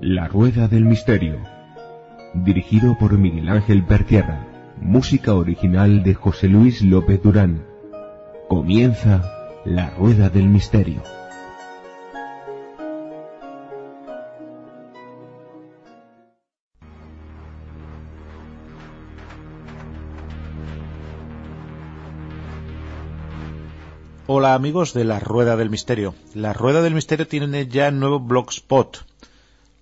La 0.00 0.28
Rueda 0.28 0.68
del 0.68 0.86
Misterio. 0.86 1.36
Dirigido 2.32 2.96
por 2.98 3.18
Miguel 3.18 3.50
Ángel 3.50 3.84
Pertierra. 3.84 4.46
Música 4.80 5.34
original 5.34 6.02
de 6.02 6.14
José 6.14 6.48
Luis 6.48 6.80
López 6.80 7.22
Durán. 7.22 7.66
Comienza 8.48 9.30
La 9.66 9.90
Rueda 9.90 10.30
del 10.30 10.48
Misterio. 10.48 11.02
Hola 24.32 24.54
amigos 24.54 24.94
de 24.94 25.02
La 25.02 25.18
Rueda 25.18 25.56
del 25.56 25.70
Misterio. 25.70 26.14
La 26.34 26.52
Rueda 26.52 26.82
del 26.82 26.94
Misterio 26.94 27.26
tiene 27.26 27.66
ya 27.66 27.90
nuevo 27.90 28.20
blogspot 28.20 28.98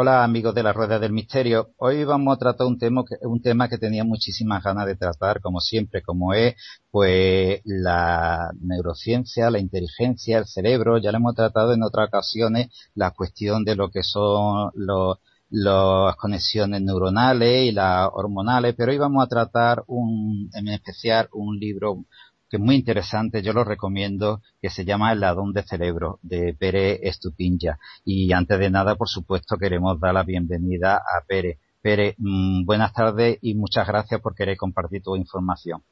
Hola 0.00 0.22
amigos 0.22 0.54
de 0.54 0.62
la 0.62 0.72
Rueda 0.72 1.00
del 1.00 1.12
Misterio. 1.12 1.70
Hoy 1.76 2.04
vamos 2.04 2.36
a 2.36 2.38
tratar 2.38 2.68
un 2.68 2.78
tema, 2.78 3.02
que, 3.04 3.16
un 3.26 3.42
tema 3.42 3.68
que 3.68 3.78
tenía 3.78 4.04
muchísimas 4.04 4.62
ganas 4.62 4.86
de 4.86 4.94
tratar, 4.94 5.40
como 5.40 5.58
siempre, 5.58 6.02
como 6.02 6.34
es 6.34 6.54
pues 6.92 7.60
la 7.64 8.52
neurociencia, 8.60 9.50
la 9.50 9.58
inteligencia, 9.58 10.38
el 10.38 10.46
cerebro. 10.46 10.98
Ya 10.98 11.10
lo 11.10 11.18
hemos 11.18 11.34
tratado 11.34 11.72
en 11.74 11.82
otras 11.82 12.06
ocasiones, 12.06 12.68
la 12.94 13.10
cuestión 13.10 13.64
de 13.64 13.74
lo 13.74 13.90
que 13.90 14.04
son 14.04 14.70
los 14.76 15.18
las 15.50 16.14
conexiones 16.16 16.82
neuronales 16.82 17.64
y 17.64 17.72
las 17.72 18.08
hormonales, 18.12 18.74
pero 18.76 18.92
hoy 18.92 18.98
vamos 18.98 19.24
a 19.24 19.28
tratar 19.28 19.82
un, 19.86 20.50
en 20.54 20.68
especial 20.68 21.28
un 21.32 21.58
libro 21.58 22.04
que 22.48 22.56
es 22.56 22.62
muy 22.62 22.76
interesante, 22.76 23.42
yo 23.42 23.52
lo 23.52 23.64
recomiendo, 23.64 24.40
que 24.60 24.70
se 24.70 24.84
llama 24.84 25.12
El 25.12 25.20
ladón 25.20 25.52
de 25.52 25.62
cerebro, 25.62 26.18
de 26.22 26.54
Pere 26.54 27.06
Estupinja. 27.08 27.78
Y 28.04 28.32
antes 28.32 28.58
de 28.58 28.70
nada, 28.70 28.96
por 28.96 29.08
supuesto, 29.08 29.56
queremos 29.56 30.00
dar 30.00 30.14
la 30.14 30.22
bienvenida 30.22 30.96
a 30.96 31.24
Pere. 31.26 31.58
Pere, 31.80 32.14
mmm, 32.18 32.64
buenas 32.64 32.92
tardes 32.92 33.38
y 33.42 33.54
muchas 33.54 33.86
gracias 33.86 34.20
por 34.20 34.34
querer 34.34 34.56
compartir 34.56 35.02
tu 35.02 35.16
información. 35.16 35.82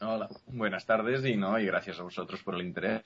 Hola, 0.00 0.28
buenas 0.46 0.84
tardes 0.84 1.24
y 1.24 1.36
no, 1.36 1.58
y 1.58 1.66
gracias 1.66 1.98
a 1.98 2.02
vosotros 2.02 2.42
por 2.42 2.54
el 2.54 2.66
interés. 2.66 3.02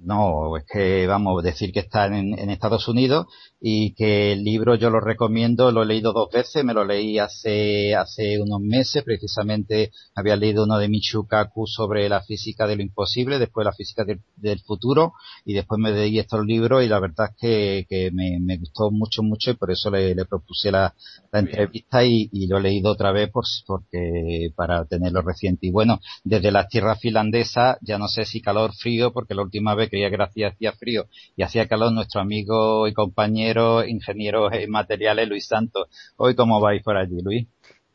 No, 0.00 0.56
es 0.58 0.64
que 0.70 1.06
vamos 1.06 1.42
a 1.42 1.46
decir 1.46 1.72
que 1.72 1.80
está 1.80 2.06
en, 2.06 2.38
en, 2.38 2.50
Estados 2.50 2.88
Unidos 2.88 3.26
y 3.58 3.94
que 3.94 4.32
el 4.32 4.44
libro 4.44 4.74
yo 4.74 4.90
lo 4.90 5.00
recomiendo, 5.00 5.72
lo 5.72 5.82
he 5.82 5.86
leído 5.86 6.12
dos 6.12 6.28
veces, 6.30 6.62
me 6.62 6.74
lo 6.74 6.84
leí 6.84 7.18
hace, 7.18 7.94
hace 7.94 8.38
unos 8.38 8.60
meses, 8.60 9.02
precisamente 9.02 9.92
había 10.14 10.36
leído 10.36 10.64
uno 10.64 10.76
de 10.76 10.88
Michio 10.88 11.26
Kaku 11.26 11.66
sobre 11.66 12.06
la 12.10 12.20
física 12.22 12.66
de 12.66 12.76
lo 12.76 12.82
imposible, 12.82 13.38
después 13.38 13.64
la 13.64 13.72
física 13.72 14.04
de, 14.04 14.20
del 14.36 14.60
futuro 14.60 15.14
y 15.44 15.54
después 15.54 15.80
me 15.80 15.90
leí 15.90 16.18
estos 16.18 16.44
libros 16.44 16.84
y 16.84 16.88
la 16.88 17.00
verdad 17.00 17.30
es 17.30 17.36
que, 17.40 17.86
que 17.88 18.10
me, 18.10 18.38
me, 18.40 18.58
gustó 18.58 18.90
mucho, 18.90 19.22
mucho 19.22 19.52
y 19.52 19.54
por 19.54 19.70
eso 19.70 19.90
le, 19.90 20.14
le 20.14 20.26
propuse 20.26 20.70
la, 20.70 20.94
la 21.32 21.38
entrevista 21.38 22.04
y, 22.04 22.28
y, 22.30 22.46
lo 22.46 22.58
he 22.58 22.62
leído 22.62 22.92
otra 22.92 23.10
vez 23.10 23.30
por, 23.30 23.44
porque, 23.66 24.50
para 24.54 24.84
tenerlo 24.84 25.22
reciente. 25.22 25.66
Y 25.66 25.70
bueno, 25.70 26.00
desde 26.24 26.50
las 26.50 26.68
tierras 26.68 27.00
finlandesas, 27.00 27.78
ya 27.80 27.98
no 27.98 28.08
sé 28.08 28.26
si 28.26 28.42
calor, 28.42 28.74
frío, 28.74 29.12
porque 29.12 29.34
la 29.34 29.42
última 29.42 29.74
vez 29.74 29.83
creía 29.88 30.10
que 30.10 30.44
hacía 30.44 30.72
frío 30.72 31.06
y 31.36 31.42
hacía 31.42 31.68
calor 31.68 31.92
nuestro 31.92 32.20
amigo 32.20 32.88
y 32.88 32.92
compañero 32.92 33.84
ingeniero 33.84 34.52
en 34.52 34.70
materiales 34.70 35.28
Luis 35.28 35.46
Santos. 35.46 35.88
Hoy 36.16 36.34
cómo 36.34 36.60
vais 36.60 36.82
por 36.82 36.96
allí, 36.96 37.20
Luis? 37.22 37.46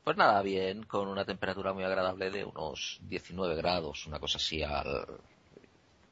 Pues 0.04 0.18
nada, 0.18 0.42
bien, 0.42 0.84
con 0.84 1.08
una 1.08 1.26
temperatura 1.26 1.74
muy 1.74 1.84
agradable 1.84 2.32
de 2.32 2.44
unos 2.44 3.00
19 3.04 3.56
grados, 3.56 4.08
una 4.08 4.20
cosa 4.20 4.38
así 4.38 4.64
al, 4.64 5.06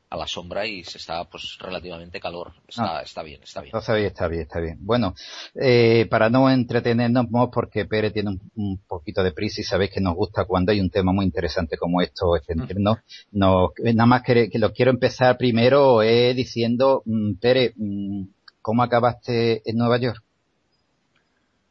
a 0.09 0.17
la 0.17 0.27
sombra 0.27 0.65
y 0.65 0.83
se 0.83 0.97
está 0.97 1.23
pues 1.25 1.57
relativamente 1.59 2.19
calor. 2.19 2.53
Está, 2.67 2.99
ah, 2.99 3.01
está 3.01 3.23
bien, 3.23 3.41
está 3.43 3.61
bien. 3.61 3.75
Está 3.75 3.93
bien, 3.93 4.07
está 4.07 4.27
bien, 4.27 4.41
está 4.41 4.59
bien. 4.59 4.77
Bueno, 4.79 5.13
eh, 5.55 6.07
para 6.09 6.29
no 6.29 6.49
entretenernos 6.49 7.27
porque 7.51 7.85
Pérez 7.85 8.13
tiene 8.13 8.31
un, 8.31 8.51
un, 8.55 8.77
poquito 8.87 9.23
de 9.23 9.31
prisa 9.31 9.61
y 9.61 9.63
sabéis 9.63 9.91
que 9.91 10.01
nos 10.01 10.15
gusta 10.15 10.45
cuando 10.45 10.71
hay 10.71 10.79
un 10.79 10.89
tema 10.89 11.11
muy 11.11 11.25
interesante 11.25 11.77
como 11.77 12.01
esto, 12.01 12.35
extendernos. 12.35 12.97
Mm. 13.31 13.39
No, 13.39 13.71
nada 13.79 14.05
más 14.05 14.23
que, 14.23 14.49
que, 14.49 14.59
lo 14.59 14.71
quiero 14.71 14.91
empezar 14.91 15.37
primero 15.37 16.01
eh, 16.01 16.33
diciendo, 16.33 17.03
mm, 17.05 17.33
Pérez, 17.35 17.73
mm, 17.75 18.23
¿cómo 18.61 18.83
acabaste 18.83 19.61
en 19.69 19.77
Nueva 19.77 19.97
York? 19.97 20.23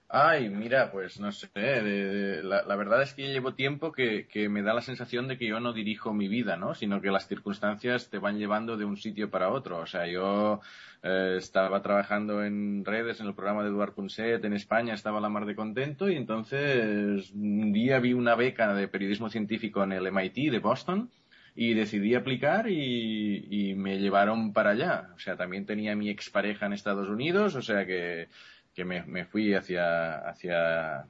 Ay, 0.08 0.48
mira, 0.48 0.92
pues 0.92 1.18
no 1.18 1.32
sé. 1.32 1.48
La, 2.42 2.76
verdad 2.76 3.02
es 3.02 3.12
que 3.12 3.32
llevo 3.32 3.54
tiempo 3.54 3.90
que, 3.90 4.28
que, 4.28 4.48
me 4.48 4.62
da 4.62 4.72
la 4.72 4.80
sensación 4.80 5.26
de 5.26 5.36
que 5.36 5.46
yo 5.48 5.58
no 5.58 5.72
dirijo 5.72 6.14
mi 6.14 6.28
vida, 6.28 6.56
¿no? 6.56 6.74
Sino 6.74 7.00
que 7.00 7.10
las 7.10 7.26
circunstancias 7.26 8.08
te 8.08 8.18
van 8.18 8.38
llevando 8.38 8.76
de 8.76 8.84
un 8.84 8.96
sitio 8.96 9.30
para 9.30 9.50
otro. 9.50 9.78
O 9.78 9.86
sea, 9.86 10.06
yo 10.06 10.60
eh, 11.02 11.36
estaba 11.38 11.82
trabajando 11.82 12.44
en 12.44 12.84
redes 12.84 13.20
en 13.20 13.26
el 13.26 13.34
programa 13.34 13.64
de 13.64 13.70
Eduard 13.70 13.94
Punset 13.94 14.44
en 14.44 14.52
España, 14.52 14.94
estaba 14.94 15.20
la 15.20 15.28
mar 15.28 15.44
de 15.44 15.56
contento 15.56 16.08
y 16.08 16.16
entonces 16.16 17.32
un 17.32 17.72
día 17.72 17.98
vi 17.98 18.12
una 18.12 18.36
beca 18.36 18.74
de 18.74 18.88
periodismo 18.88 19.28
científico 19.28 19.82
en 19.82 19.92
el 19.92 20.06
MIT 20.12 20.52
de 20.52 20.58
Boston 20.60 21.10
y 21.56 21.74
decidí 21.74 22.14
aplicar 22.14 22.68
y, 22.68 23.46
y 23.50 23.74
me 23.74 23.98
llevaron 23.98 24.52
para 24.52 24.70
allá. 24.70 25.10
O 25.16 25.18
sea, 25.18 25.36
también 25.36 25.66
tenía 25.66 25.96
mi 25.96 26.10
expareja 26.10 26.66
en 26.66 26.74
Estados 26.74 27.08
Unidos, 27.08 27.54
o 27.56 27.62
sea 27.62 27.86
que 27.86 28.28
que 28.76 28.84
me, 28.84 29.02
me 29.04 29.24
fui 29.24 29.54
hacia, 29.54 30.18
hacia, 30.18 31.06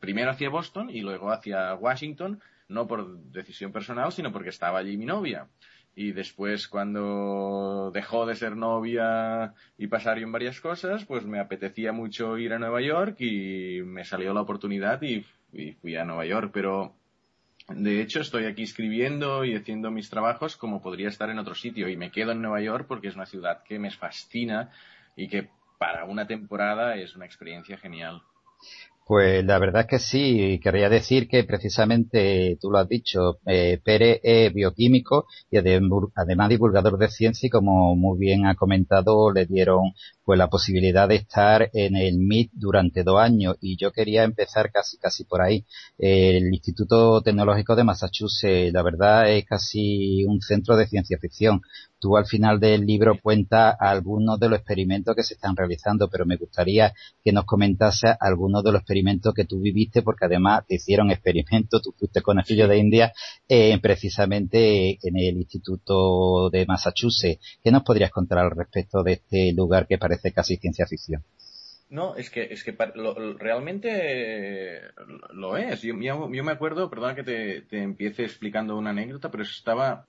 primero 0.00 0.30
hacia 0.30 0.48
Boston 0.48 0.88
y 0.88 1.02
luego 1.02 1.30
hacia 1.30 1.74
Washington, 1.74 2.40
no 2.68 2.86
por 2.86 3.18
decisión 3.18 3.70
personal, 3.70 4.10
sino 4.12 4.32
porque 4.32 4.48
estaba 4.48 4.78
allí 4.78 4.96
mi 4.96 5.04
novia. 5.04 5.46
Y 5.94 6.12
después, 6.12 6.68
cuando 6.68 7.90
dejó 7.92 8.26
de 8.26 8.34
ser 8.34 8.56
novia 8.56 9.54
y 9.78 9.86
pasaron 9.86 10.32
varias 10.32 10.60
cosas, 10.60 11.04
pues 11.04 11.24
me 11.24 11.38
apetecía 11.38 11.92
mucho 11.92 12.38
ir 12.38 12.52
a 12.52 12.58
Nueva 12.58 12.80
York 12.80 13.16
y 13.20 13.82
me 13.82 14.04
salió 14.04 14.32
la 14.34 14.42
oportunidad 14.42 15.00
y, 15.02 15.24
fui 15.80 15.96
a 15.96 16.04
Nueva 16.04 16.26
York. 16.26 16.50
Pero, 16.52 16.94
de 17.68 18.00
hecho, 18.02 18.20
estoy 18.20 18.44
aquí 18.44 18.62
escribiendo 18.62 19.44
y 19.44 19.54
haciendo 19.54 19.90
mis 19.90 20.10
trabajos 20.10 20.56
como 20.56 20.82
podría 20.82 21.08
estar 21.08 21.30
en 21.30 21.38
otro 21.38 21.54
sitio. 21.54 21.88
Y 21.88 21.96
me 21.96 22.10
quedo 22.10 22.32
en 22.32 22.42
Nueva 22.42 22.60
York 22.60 22.86
porque 22.86 23.08
es 23.08 23.16
una 23.16 23.26
ciudad 23.26 23.62
que 23.62 23.78
me 23.78 23.90
fascina 23.90 24.70
y 25.14 25.28
que 25.28 25.48
para 25.78 26.04
una 26.04 26.26
temporada 26.26 26.96
es 26.96 27.14
una 27.16 27.26
experiencia 27.26 27.78
genial. 27.78 28.22
Pues 29.06 29.44
la 29.44 29.60
verdad 29.60 29.82
es 29.82 29.86
que 29.86 29.98
sí, 30.00 30.58
quería 30.60 30.88
decir 30.88 31.28
que 31.28 31.44
precisamente 31.44 32.58
tú 32.60 32.72
lo 32.72 32.78
has 32.78 32.88
dicho, 32.88 33.38
eh, 33.46 33.80
Pérez 33.84 34.18
es 34.24 34.52
bioquímico 34.52 35.26
y 35.48 35.58
además 35.58 36.48
divulgador 36.48 36.98
de 36.98 37.08
ciencia 37.08 37.46
y 37.46 37.50
como 37.50 37.94
muy 37.94 38.18
bien 38.18 38.46
ha 38.46 38.56
comentado 38.56 39.30
le 39.30 39.46
dieron 39.46 39.92
pues 40.24 40.36
la 40.40 40.48
posibilidad 40.48 41.08
de 41.08 41.14
estar 41.14 41.70
en 41.72 41.94
el 41.94 42.16
MIT 42.16 42.50
durante 42.54 43.04
dos 43.04 43.20
años 43.20 43.54
y 43.60 43.76
yo 43.76 43.92
quería 43.92 44.24
empezar 44.24 44.72
casi 44.72 44.98
casi 44.98 45.22
por 45.22 45.40
ahí. 45.40 45.64
El 45.98 46.52
Instituto 46.52 47.22
Tecnológico 47.22 47.76
de 47.76 47.84
Massachusetts, 47.84 48.72
la 48.72 48.82
verdad 48.82 49.30
es 49.30 49.44
casi 49.44 50.24
un 50.24 50.40
centro 50.40 50.76
de 50.76 50.88
ciencia 50.88 51.16
ficción. 51.20 51.60
Tú 52.06 52.16
al 52.16 52.26
final 52.26 52.60
del 52.60 52.86
libro 52.86 53.18
cuentas 53.20 53.74
algunos 53.80 54.38
de 54.38 54.48
los 54.48 54.60
experimentos 54.60 55.16
que 55.16 55.24
se 55.24 55.34
están 55.34 55.56
realizando, 55.56 56.08
pero 56.08 56.24
me 56.24 56.36
gustaría 56.36 56.94
que 57.24 57.32
nos 57.32 57.46
comentase 57.46 58.14
algunos 58.20 58.62
de 58.62 58.70
los 58.70 58.82
experimentos 58.82 59.34
que 59.34 59.44
tú 59.44 59.58
viviste, 59.58 60.02
porque 60.02 60.26
además 60.26 60.64
te 60.68 60.76
hicieron 60.76 61.10
experimentos, 61.10 61.82
tú 61.82 61.92
fuiste 61.98 62.22
con 62.22 62.36
conejillo 62.36 62.68
de 62.68 62.78
India, 62.78 63.12
eh, 63.48 63.76
precisamente 63.80 65.00
en 65.02 65.16
el 65.16 65.36
Instituto 65.38 66.48
de 66.48 66.64
Massachusetts. 66.64 67.40
¿Qué 67.60 67.72
nos 67.72 67.82
podrías 67.82 68.12
contar 68.12 68.38
al 68.38 68.52
respecto 68.52 69.02
de 69.02 69.14
este 69.14 69.52
lugar 69.52 69.88
que 69.88 69.98
parece 69.98 70.30
casi 70.30 70.58
ciencia 70.58 70.86
ficción? 70.86 71.24
No, 71.88 72.14
es 72.14 72.30
que, 72.30 72.44
es 72.52 72.62
que 72.62 72.76
realmente 73.36 74.80
lo 75.32 75.56
es. 75.56 75.82
Yo, 75.82 75.94
me 75.96 76.52
acuerdo, 76.52 76.88
perdona 76.88 77.16
que 77.16 77.24
te, 77.24 77.62
te, 77.62 77.82
empiece 77.82 78.22
explicando 78.22 78.76
una 78.76 78.90
anécdota, 78.90 79.28
pero 79.28 79.42
estaba 79.42 80.06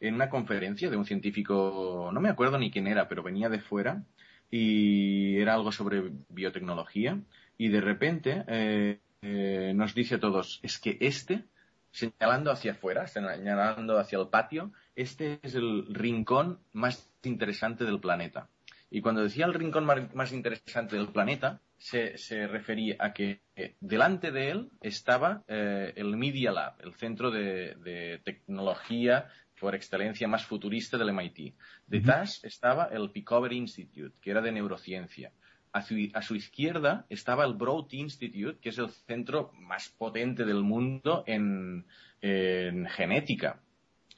en 0.00 0.14
una 0.14 0.30
conferencia 0.30 0.90
de 0.90 0.96
un 0.96 1.04
científico, 1.04 2.10
no 2.12 2.20
me 2.20 2.30
acuerdo 2.30 2.58
ni 2.58 2.70
quién 2.70 2.86
era, 2.86 3.08
pero 3.08 3.22
venía 3.22 3.48
de 3.48 3.60
fuera 3.60 4.02
y 4.50 5.38
era 5.38 5.54
algo 5.54 5.70
sobre 5.70 6.10
biotecnología 6.28 7.20
y 7.56 7.68
de 7.68 7.80
repente 7.80 8.44
eh, 8.48 8.98
eh, 9.22 9.72
nos 9.74 9.94
dice 9.94 10.14
a 10.14 10.20
todos, 10.20 10.60
es 10.62 10.78
que 10.78 10.96
este, 11.00 11.44
señalando 11.90 12.50
hacia 12.50 12.72
afuera, 12.72 13.06
señalando 13.06 13.98
hacia 13.98 14.18
el 14.18 14.28
patio, 14.28 14.72
este 14.96 15.38
es 15.42 15.54
el 15.54 15.86
rincón 15.94 16.58
más 16.72 17.12
interesante 17.22 17.84
del 17.84 18.00
planeta. 18.00 18.48
Y 18.90 19.02
cuando 19.02 19.22
decía 19.22 19.44
el 19.44 19.54
rincón 19.54 19.84
más 19.84 20.32
interesante 20.32 20.96
del 20.96 21.08
planeta, 21.08 21.60
se, 21.76 22.16
refería 22.48 22.96
a 22.98 23.12
que 23.12 23.42
eh, 23.54 23.76
delante 23.80 24.32
de 24.32 24.50
él 24.50 24.70
estaba 24.80 25.44
el 25.46 26.16
Media 26.16 26.50
Lab, 26.50 26.74
el 26.80 26.94
centro 26.94 27.30
de, 27.30 28.20
tecnología 28.24 29.28
por 29.60 29.74
excelencia 29.74 30.26
más 30.26 30.44
futurista 30.44 30.96
del 30.96 31.12
MIT. 31.12 31.54
Detrás 31.86 32.42
estaba 32.42 32.86
el 32.86 33.10
Picover 33.10 33.52
Institute, 33.52 34.16
que 34.20 34.30
era 34.30 34.40
de 34.40 34.50
neurociencia. 34.50 35.32
A 35.72 35.82
su, 35.82 36.34
izquierda 36.34 37.06
estaba 37.08 37.44
el 37.44 37.54
Broad 37.54 37.92
Institute, 37.92 38.58
que 38.60 38.70
es 38.70 38.78
el 38.78 38.90
centro 38.90 39.52
más 39.52 39.88
potente 39.90 40.44
del 40.44 40.62
mundo 40.62 41.22
en, 41.26 41.86
genética. 42.20 43.60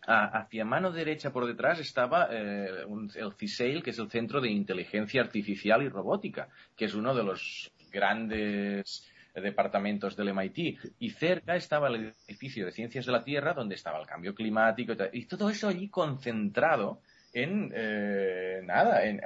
hacia 0.06 0.64
mano 0.64 0.90
derecha 0.90 1.30
por 1.30 1.46
detrás 1.46 1.78
estaba 1.78 2.28
eh, 2.30 2.86
el 3.16 3.32
CISAIL, 3.34 3.82
que 3.82 3.90
es 3.90 3.98
el 3.98 4.10
Centro 4.10 4.40
de 4.40 4.50
Inteligencia 4.50 5.20
Artificial 5.20 5.82
y 5.82 5.88
Robótica, 5.88 6.48
que 6.74 6.86
es 6.86 6.94
uno 6.94 7.14
de 7.14 7.22
los 7.22 7.70
grandes 7.92 9.11
departamentos 9.34 10.16
del 10.16 10.34
MIT. 10.34 10.78
Y 10.98 11.10
cerca 11.10 11.56
estaba 11.56 11.88
el 11.88 12.14
edificio 12.26 12.66
de 12.66 12.72
Ciencias 12.72 13.06
de 13.06 13.12
la 13.12 13.24
Tierra, 13.24 13.54
donde 13.54 13.74
estaba 13.74 14.00
el 14.00 14.06
cambio 14.06 14.34
climático 14.34 14.92
y, 15.12 15.26
todo 15.26 15.48
eso 15.50 15.68
allí 15.68 15.88
concentrado 15.88 17.00
en 17.32 17.72
eh, 17.74 18.60
nada, 18.64 19.04
en, 19.06 19.20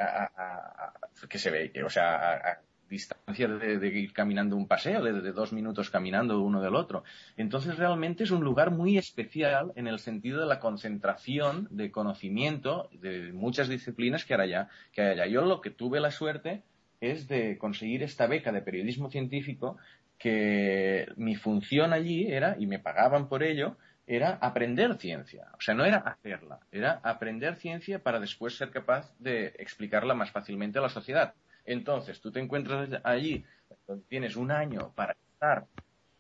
que 1.28 1.38
se 1.38 1.50
ve, 1.50 1.72
o 1.84 1.90
sea, 1.90 2.34
a, 2.34 2.60
distancia 2.88 3.48
de, 3.48 3.88
ir 3.88 4.12
caminando 4.12 4.56
un 4.56 4.68
paseo, 4.68 5.02
de, 5.02 5.32
dos 5.32 5.52
minutos 5.52 5.90
caminando 5.90 6.40
uno 6.40 6.62
del 6.62 6.74
otro. 6.74 7.04
Entonces 7.36 7.76
realmente 7.76 8.24
es 8.24 8.30
un 8.30 8.44
lugar 8.44 8.70
muy 8.70 8.98
especial 8.98 9.72
en 9.76 9.86
el 9.86 9.98
sentido 9.98 10.40
de 10.40 10.46
la 10.46 10.60
concentración 10.60 11.68
de 11.70 11.90
conocimiento 11.90 12.88
de 12.92 13.32
muchas 13.32 13.68
disciplinas 13.68 14.24
que 14.24 14.34
allá. 14.34 14.68
Que 14.92 15.02
hay 15.02 15.08
allá. 15.20 15.26
Yo 15.26 15.42
lo 15.42 15.60
que 15.60 15.70
tuve 15.70 16.00
la 16.00 16.10
suerte 16.10 16.62
es 17.00 17.28
de 17.28 17.58
conseguir 17.58 18.02
esta 18.02 18.26
beca 18.26 18.52
de 18.52 18.62
periodismo 18.62 19.10
científico 19.10 19.76
que 20.19 21.06
mi 21.16 21.37
función 21.37 21.93
allí 21.93 22.26
era, 22.32 22.56
y 22.58 22.66
me 22.66 22.78
pagaban 22.78 23.28
por 23.28 23.43
ello, 23.43 23.76
era 24.06 24.38
aprender 24.40 24.96
ciencia. 24.96 25.48
O 25.58 25.60
sea, 25.60 25.75
no 25.75 25.84
era 25.84 25.98
hacerla, 25.98 26.60
era 26.70 27.00
aprender 27.02 27.56
ciencia 27.56 27.98
para 27.98 28.20
después 28.20 28.56
ser 28.56 28.70
capaz 28.70 29.12
de 29.19 29.54
explicarla 29.58 30.14
más 30.14 30.31
fácilmente 30.31 30.78
a 30.78 30.82
la 30.82 30.88
sociedad. 30.88 31.34
Entonces, 31.64 32.20
tú 32.20 32.31
te 32.31 32.40
encuentras 32.40 32.88
allí, 33.02 33.44
donde 33.87 34.04
tienes 34.08 34.37
un 34.37 34.52
año 34.52 34.92
para 34.94 35.16
estar 35.32 35.66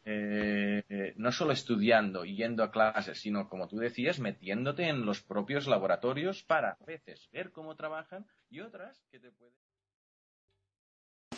eh, 0.04 1.14
no 1.16 1.32
solo 1.32 1.52
estudiando 1.52 2.24
y 2.24 2.36
yendo 2.36 2.62
a 2.62 2.70
clases, 2.70 3.18
sino, 3.20 3.48
como 3.48 3.66
tú 3.68 3.76
decías, 3.76 4.20
metiéndote 4.20 4.88
en 4.88 5.04
los 5.04 5.22
propios 5.22 5.66
laboratorios 5.66 6.42
para 6.42 6.76
a 6.80 6.84
veces 6.84 7.28
ver 7.32 7.50
cómo 7.50 7.74
trabajan 7.76 8.24
y 8.50 8.60
otras 8.60 9.02
que 9.10 9.18
te 9.18 9.30
pueden. 9.30 9.65